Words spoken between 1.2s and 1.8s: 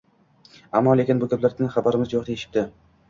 bu gaplardan